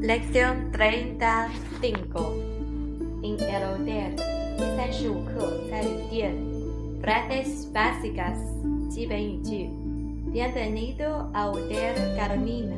[0.00, 2.34] Lección 35
[3.22, 4.16] En el hotel
[4.56, 6.34] 第三十五课在旅店
[7.02, 8.38] Frases básicas
[8.88, 9.68] 基本语句
[10.32, 12.74] Bienvenido a Hotel Carolina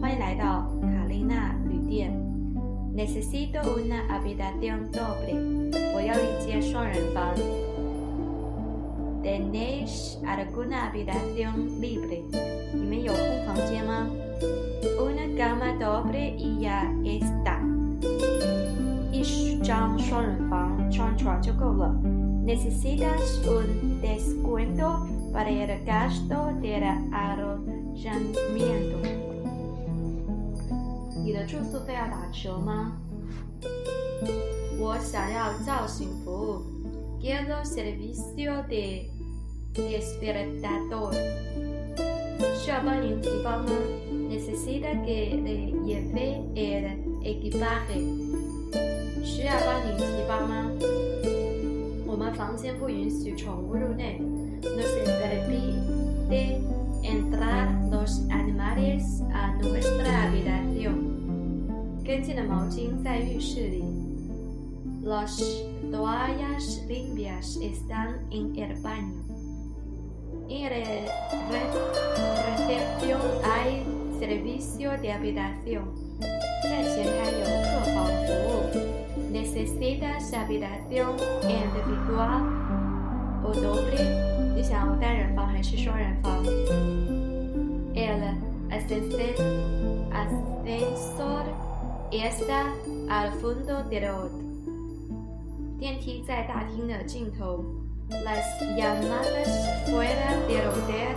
[0.00, 0.79] 欢迎来到卡丽娜旅店
[3.01, 5.33] Necesito una habitación doble.
[5.91, 6.13] Voy a
[9.23, 12.21] ¿Tenéis alguna habitación libre?
[14.99, 17.59] Una cama doble y ya está.
[22.43, 27.71] Necesitas un descuento para el gasto del alojamiento.
[31.31, 32.91] 你的住宿费要打折吗？
[34.77, 36.61] 我想要叫醒服务。
[37.21, 39.05] Quiero servicio de
[39.73, 41.13] despertador.
[42.53, 43.71] 需要帮您提包吗
[44.29, 48.03] ？necesita que le lleve el equipaje.
[49.23, 50.69] 需要帮您提包吗？
[52.05, 54.19] 我们房间不允许宠物入内。
[54.19, 56.59] No se permite
[62.10, 63.84] 干净的毛巾在浴室里。
[65.04, 65.40] Las
[65.92, 69.24] toallas limpias están en el baño.
[70.48, 70.68] En la
[72.58, 73.84] recepción hay
[74.18, 75.84] servicio de habitación.
[76.64, 78.50] 在前台有客房服务。
[79.32, 82.42] Necesitas habitación individual
[83.44, 84.02] o doble？
[84.56, 86.44] 你想要单人房还是双人房？
[87.94, 88.34] El
[88.70, 89.36] ascensor
[92.10, 92.74] está
[93.08, 94.46] al fondo del hotel。
[95.78, 97.64] 电梯在大厅的尽头。
[98.08, 99.48] Las llamadas
[99.90, 101.16] fuera del hotel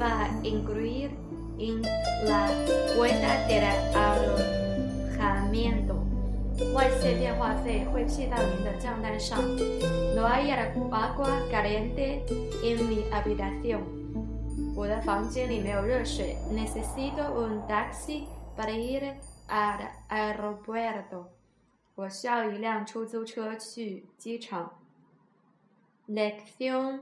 [0.00, 1.10] va a incluir
[1.58, 1.82] en
[2.24, 2.48] la
[2.96, 3.62] cuenta del
[3.94, 5.92] alojamiento.
[6.74, 9.38] 外线电话费会记到您的账单上。
[10.16, 11.14] No hay agua
[11.50, 12.24] caliente
[12.64, 13.82] en mi habitación.
[14.74, 16.36] 我的房间里没有热水。
[16.50, 18.26] Necesito un taxi
[18.56, 21.26] para ir al aeropuerto.
[21.94, 24.70] 我需要一辆出租车去机场。
[26.08, 27.00] Lección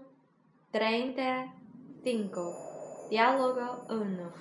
[0.72, 1.48] treinta
[2.04, 2.52] cinco.
[3.08, 4.32] Diálogo 1.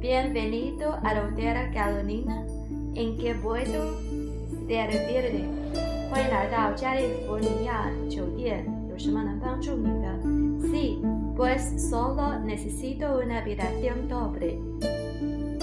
[0.00, 2.46] Bienvenido al Hotel Carolina.
[2.94, 3.98] ¿En qué puedo
[4.66, 5.48] servirle?
[6.10, 10.08] 欢迎来到加利福尼亚酒店，有什么能帮助你的？
[10.68, 11.00] Sí,
[11.34, 14.58] pues solo necesito una habitación doble.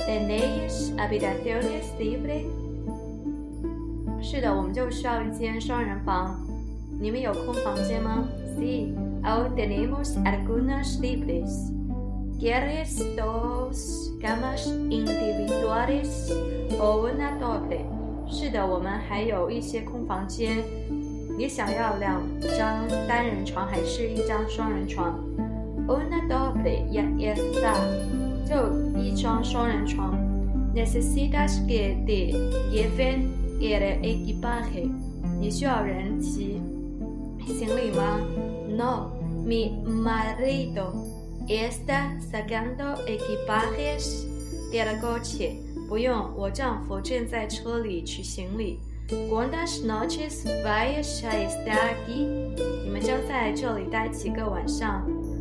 [0.06, 2.44] ¿Tenéis habitaciones libres?
[4.20, 6.38] 是的，我们就需要一间双人房。
[7.00, 8.24] 你们有空房间吗
[8.58, 8.94] ？Sí.
[9.22, 11.70] Aún tenemos algunas libres.
[12.38, 16.30] ¿Quieres dos camas individuales
[16.78, 17.84] o una doble?
[18.26, 20.62] 是的，我们还有一些空房间。
[21.36, 22.20] 你想要两
[22.56, 25.18] 张单人床还是一张双人床
[25.88, 27.74] ？Una doble ya está，
[28.46, 30.14] 就一张双人床。
[30.74, 32.32] Necesitas que te
[32.70, 33.28] lleven
[33.60, 34.90] el equipaje？
[35.40, 36.60] 你需要人提
[37.52, 38.20] 行李吗
[38.68, 39.12] ？No,
[39.46, 40.92] mi marido
[41.46, 44.26] está sacando equipajes
[44.72, 45.56] del coche.
[45.88, 48.80] 不用，我丈夫正在车里取行李。
[49.30, 52.26] ¿Cuántas noches vais a estar aquí?
[52.84, 55.06] 你们将在这里待几个晚上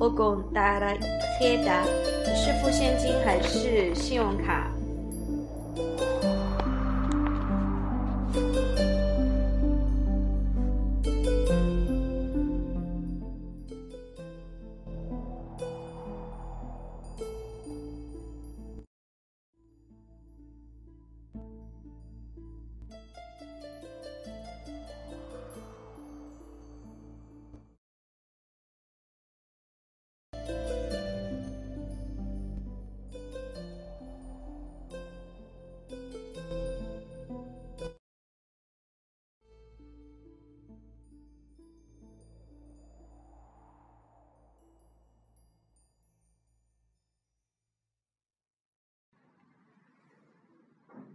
[0.00, 0.96] 我共打了
[1.38, 1.70] 贴的，
[2.34, 4.72] 是付现金还是信用卡？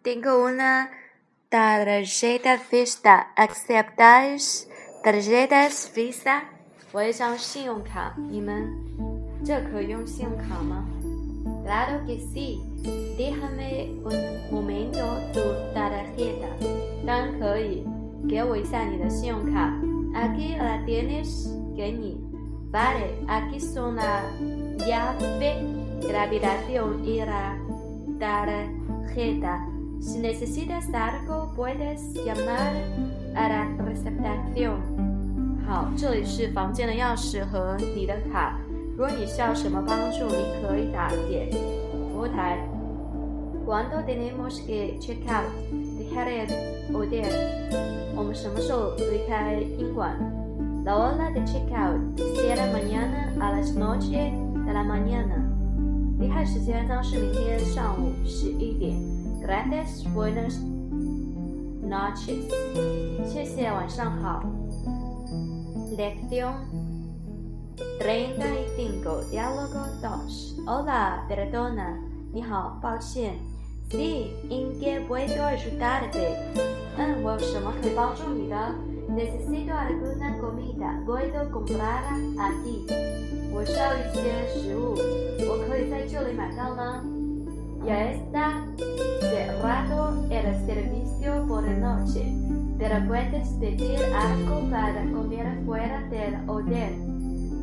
[0.04, 0.90] tengo una
[1.48, 3.28] tarjeta Visa.
[3.36, 4.68] ¿Aceptáis
[5.02, 6.42] tarjetas Visa?
[6.92, 8.68] 我有一张信用卡，你们
[9.44, 10.84] 这可以用信用卡吗？
[11.64, 12.60] Claro que sí.
[13.16, 14.98] Déjame un momento
[15.32, 15.40] tu
[15.74, 16.48] tarjeta.
[17.06, 17.86] 当然可以，
[18.28, 19.72] 给我一下你的信用卡。
[20.14, 21.48] Aquí la tienes.
[21.76, 22.20] 给你。
[22.72, 24.22] Vale, aquí son la
[24.78, 25.62] llave,
[26.12, 27.56] la habitación y la
[28.18, 29.66] tarjeta.
[30.05, 32.73] Si necesitas algo, puedes llamar
[33.33, 34.77] a la recepción.
[35.65, 38.59] 好，这里是房间的钥匙和你的卡。
[38.91, 41.49] 如果你需要什么帮助，你可以打点
[41.91, 42.59] 服务台。
[43.65, 45.49] Cuando tenemos que check out?
[45.97, 47.25] Dejar el hotel.
[48.15, 50.15] 我们什么时候离开宾馆
[50.85, 51.99] ？La hora de check out
[52.37, 54.31] será mañana a las nueve
[54.67, 55.41] de la mañana.
[56.19, 59.14] 离开时间将是明天上午十一点。
[59.44, 60.58] Gracias, buenas
[61.82, 62.48] noches.
[63.26, 64.42] 谢谢，晚上好。
[65.96, 66.54] Lección
[68.00, 69.24] 35.
[69.30, 70.64] Diálogo 2.
[70.66, 71.98] Hola, perdona.
[72.32, 73.34] 你好，抱歉。
[73.90, 76.36] Sí, ¿en qué puedo ayudarte?
[76.96, 78.56] 嗯，我有什么可以帮助你的？
[79.10, 81.02] Necesito alguna comida.
[81.04, 82.86] ¿Puedo comprarla aquí?
[83.52, 84.94] 我需要一些食物，
[85.48, 87.02] 我可以在这里买到吗
[87.86, 88.66] ？Ya está
[89.20, 92.32] cerrado el servicio por la noche.
[92.78, 96.92] Pero puedes pedir algo para comer fuera del hotel。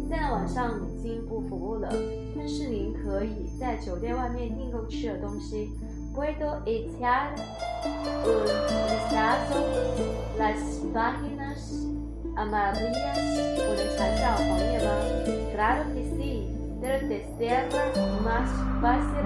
[0.10, 1.90] 现在晚上已经不服务了，
[2.36, 5.72] 但是您可以在酒店外面订购吃的东西。
[6.16, 7.36] Puedo echar
[8.26, 8.46] un
[8.88, 9.60] vistazo
[10.38, 11.86] las páginas
[12.36, 13.20] amarillas。
[13.60, 14.88] 我能查一下黄页吗？
[15.54, 16.48] Claro que sí.
[16.80, 17.66] Pero te será
[18.24, 18.50] más
[18.82, 19.26] fácil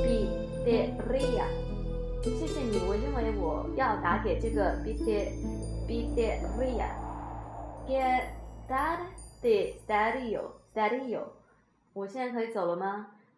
[0.71, 1.45] pizzeria。
[2.23, 5.33] 谢谢你，我认为我要打给这个 pizzeria。
[5.87, 6.87] pizzería.
[7.87, 8.23] ¿Qué
[8.67, 10.53] tarde, Darío?
[10.73, 11.33] Darío.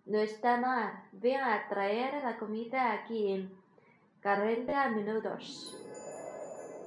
[0.06, 0.92] No está mal.
[1.14, 3.50] Ven a traer la comida aquí en
[4.22, 5.74] 40 minutos.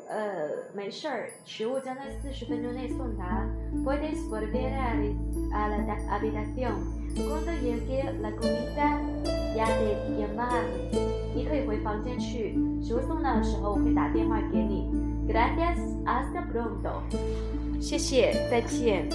[0.08, 3.44] 呃，没事儿，食物将在四十分钟内送达。
[3.84, 5.12] Puedes volver a,
[5.53, 5.77] a la
[6.09, 7.01] habitación.
[7.15, 9.01] Cuando llegue la comida,
[9.55, 10.89] ya te llamaré.
[11.33, 14.89] 你可以回房间去，食物送到的时候我会打电话给你。
[15.27, 17.01] Gracias, hasta pronto.
[17.79, 19.07] 谢谢，再见。